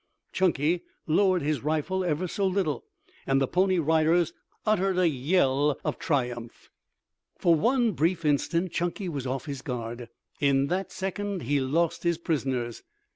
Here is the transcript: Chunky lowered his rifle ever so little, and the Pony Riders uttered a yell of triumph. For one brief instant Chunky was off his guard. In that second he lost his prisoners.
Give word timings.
Chunky 0.31 0.81
lowered 1.05 1.43
his 1.43 1.63
rifle 1.63 2.03
ever 2.03 2.27
so 2.27 2.47
little, 2.47 2.85
and 3.27 3.39
the 3.39 3.45
Pony 3.47 3.77
Riders 3.77 4.33
uttered 4.65 4.97
a 4.97 5.07
yell 5.07 5.79
of 5.85 5.99
triumph. 5.99 6.71
For 7.37 7.53
one 7.53 7.91
brief 7.91 8.25
instant 8.25 8.71
Chunky 8.71 9.07
was 9.07 9.27
off 9.27 9.45
his 9.45 9.61
guard. 9.61 10.09
In 10.39 10.69
that 10.69 10.91
second 10.91 11.43
he 11.43 11.59
lost 11.59 12.01
his 12.01 12.17
prisoners. 12.17 12.81